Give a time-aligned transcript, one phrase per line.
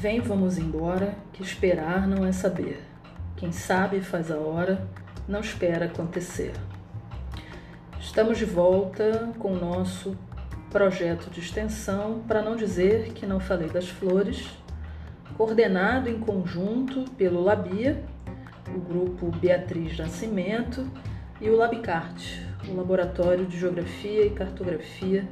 [0.00, 2.80] Vem, vamos embora, que esperar não é saber.
[3.36, 4.88] Quem sabe faz a hora,
[5.28, 6.54] não espera acontecer.
[8.00, 10.16] Estamos de volta com o nosso
[10.70, 14.48] projeto de extensão, para não dizer que não falei das flores,
[15.36, 18.02] coordenado em conjunto pelo Labia,
[18.74, 20.90] o grupo Beatriz Nascimento
[21.42, 25.28] e o Labicart, o Laboratório de Geografia e Cartografia,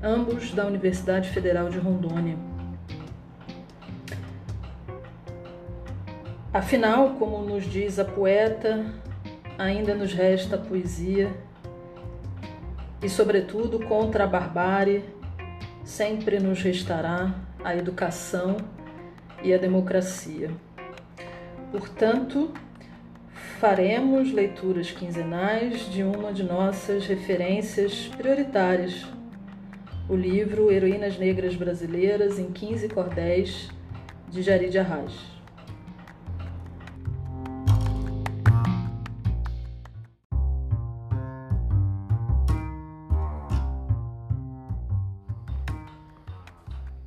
[0.00, 2.49] ambos da Universidade Federal de Rondônia.
[6.52, 8.84] Afinal, como nos diz a poeta,
[9.56, 11.32] ainda nos resta a poesia
[13.00, 15.04] e, sobretudo, contra a barbárie,
[15.84, 17.32] sempre nos restará
[17.62, 18.56] a educação
[19.44, 20.50] e a democracia.
[21.70, 22.50] Portanto,
[23.60, 29.06] faremos leituras quinzenais de uma de nossas referências prioritárias,
[30.08, 33.70] o livro Heroínas Negras Brasileiras em 15 Cordéis,
[34.28, 35.39] de Jarid Arras.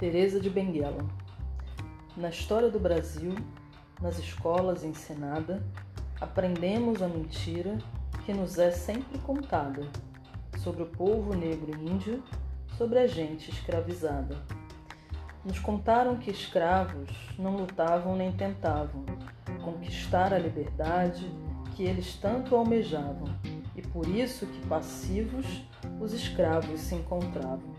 [0.04, 1.08] Teresa de Benguela.
[2.18, 3.34] Na história do Brasil,
[4.02, 5.64] nas escolas ensinada,
[6.20, 7.78] aprendemos a mentira
[8.26, 9.88] que nos é sempre contada
[10.58, 12.22] sobre o povo negro e índio,
[12.78, 14.36] sobre a gente escravizada.
[15.46, 19.06] Nos contaram que escravos não lutavam nem tentavam
[19.64, 21.26] conquistar a liberdade
[21.78, 23.34] que eles tanto almejavam,
[23.74, 25.64] e por isso que passivos
[26.02, 27.73] os escravos se encontravam.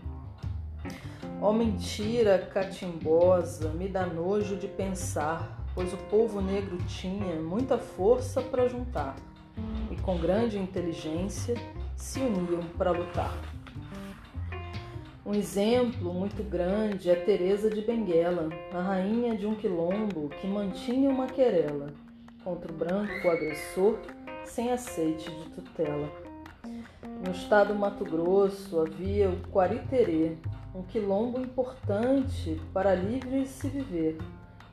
[1.41, 7.77] Ó oh, mentira catimbosa, me dá nojo de pensar, pois o povo negro tinha muita
[7.77, 9.15] força para juntar
[9.91, 11.55] e com grande inteligência
[11.95, 13.33] se uniam para lutar.
[15.25, 21.09] Um exemplo muito grande é Teresa de Benguela, a rainha de um quilombo que mantinha
[21.09, 21.87] uma querela
[22.43, 23.97] contra o branco agressor
[24.45, 26.07] sem aceite de tutela.
[27.25, 30.37] No estado do Mato Grosso havia o Quariterê,
[30.75, 34.17] um quilombo importante para livre se viver,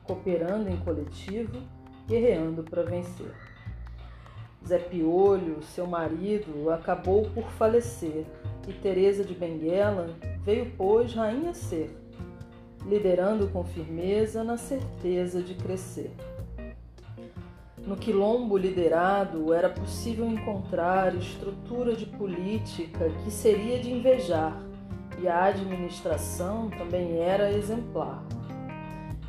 [0.03, 1.61] cooperando em coletivo,
[2.05, 3.33] guerreando para vencer.
[4.67, 8.25] Zé Piolho, seu marido, acabou por falecer
[8.67, 10.09] e Teresa de Benguela
[10.43, 11.89] veio, pois, rainha ser,
[12.85, 16.11] liderando com firmeza na certeza de crescer.
[17.77, 24.72] No quilombo liderado era possível encontrar estrutura de política que seria de invejar
[25.19, 28.23] e a administração também era exemplar.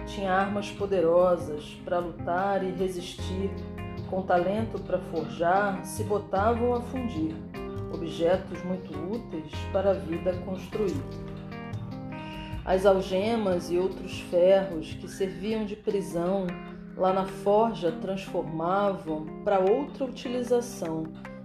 [0.06, 3.50] Tinha armas poderosas para lutar e resistir,
[4.10, 7.34] com talento para forjar, se botavam a fundir,
[7.92, 11.00] objetos muito úteis para a vida construir.
[12.64, 16.46] As algemas e outros ferros que serviam de prisão
[16.96, 21.04] lá na forja transformavam para outra utilização,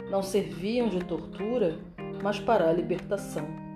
[0.09, 1.77] não serviam de tortura,
[2.21, 3.68] mas para a libertação.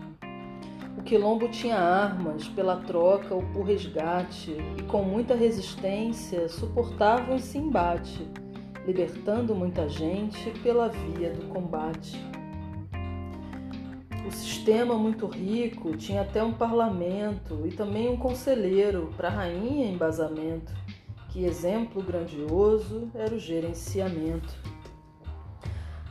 [0.98, 7.58] O quilombo tinha armas pela troca ou por resgate e com muita resistência suportavam esse
[7.58, 8.28] embate,
[8.86, 12.18] libertando muita gente pela via do combate.
[14.26, 19.86] O sistema muito rico tinha até um parlamento e também um conselheiro para a rainha
[19.86, 20.74] em embasamento,
[21.30, 24.73] que exemplo grandioso era o gerenciamento.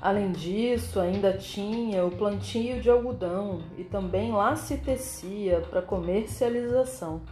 [0.02, 7.22] Além disso, ainda tinha o plantio de algodão e também lá se tecia para comercialização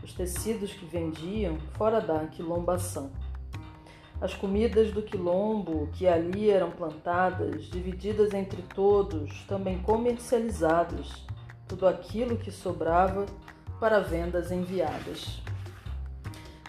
[0.00, 3.10] os tecidos que vendiam fora da quilombação.
[4.20, 11.26] As comidas do quilombo que ali eram plantadas, divididas entre todos, também comercializadas,
[11.66, 13.26] tudo aquilo que sobrava
[13.80, 15.42] para vendas enviadas.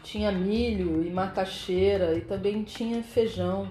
[0.01, 3.69] Tinha milho e macaxeira e também tinha feijão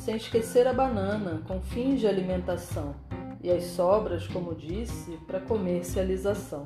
[0.00, 2.94] sem esquecer a banana, com fins de alimentação,
[3.42, 6.64] e as sobras, como disse, para comercialização.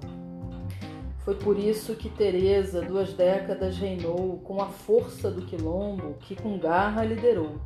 [1.25, 6.57] Foi por isso que Teresa duas décadas reinou com a força do quilombo que com
[6.59, 7.57] garra liderou,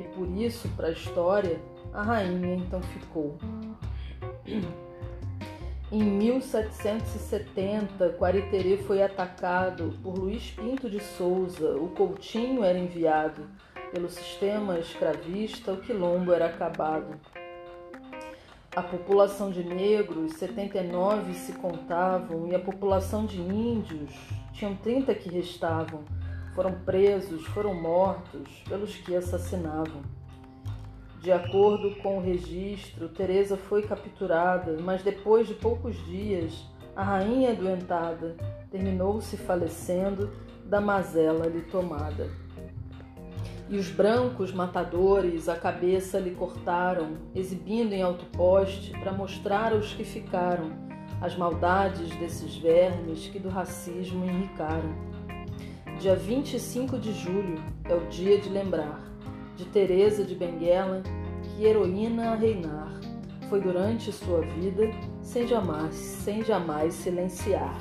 [0.00, 1.60] e por isso, para a história,
[1.92, 3.38] a rainha então ficou.
[5.92, 11.76] Em 1770, Quariterê foi atacado por Luiz Pinto de Souza.
[11.76, 13.46] O Coutinho era enviado
[13.92, 17.20] pelo sistema escravista, o quilombo era acabado.
[18.74, 24.10] A população de negros, 79 se contavam, e a população de índios,
[24.54, 26.04] tinham 30 que restavam,
[26.54, 30.02] foram presos, foram mortos pelos que assassinavam.
[31.20, 37.54] De acordo com o registro, Teresa foi capturada, mas depois de poucos dias A rainha
[37.54, 38.36] doentada
[38.70, 40.30] terminou-se falecendo
[40.64, 42.28] da mazela lhe tomada.
[43.68, 49.94] E os brancos matadores a cabeça lhe cortaram, exibindo em alto poste para mostrar aos
[49.94, 50.70] que ficaram
[51.20, 54.92] as maldades desses vermes que do racismo enricaram.
[55.98, 59.00] Dia 25 de julho é o dia de lembrar
[59.56, 61.02] de Teresa de Benguela,
[61.42, 62.92] que heroína a reinar
[63.48, 67.78] foi durante sua vida sem jamais, sem jamais silenciar.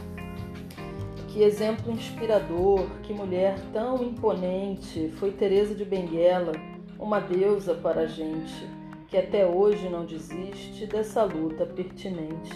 [1.31, 6.51] Que exemplo inspirador, que mulher tão imponente foi Teresa de Benguela,
[6.99, 8.67] uma deusa para a gente,
[9.07, 12.51] que até hoje não desiste dessa luta pertinente.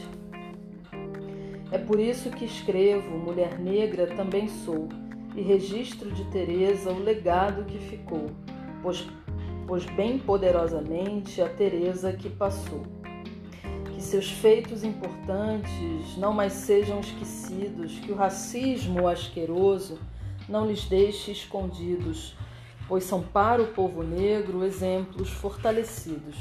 [1.71, 4.89] É por isso que escrevo Mulher Negra também sou
[5.33, 8.25] e registro de Teresa o legado que ficou,
[8.83, 9.07] pois,
[9.65, 12.94] pois bem poderosamente a Teresa que passou
[14.05, 19.99] seus feitos importantes não mais sejam esquecidos, que o racismo asqueroso
[20.47, 22.35] não lhes deixe escondidos,
[22.87, 26.37] pois são para o povo negro exemplos fortalecidos.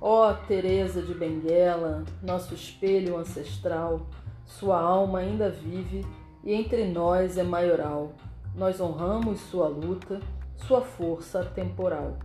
[0.00, 4.06] Ó oh, Teresa de Benguela, nosso espelho ancestral,
[4.46, 6.06] sua alma ainda vive
[6.44, 8.12] e entre nós é maioral.
[8.54, 10.20] Nós honramos sua luta,
[10.56, 12.16] sua força temporal.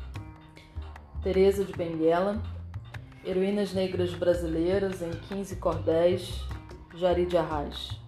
[1.23, 2.41] Teresa de Benguela,
[3.25, 6.41] Heroínas Negras Brasileiras em 15 Cordéis,
[6.93, 8.02] Jari de Arraes.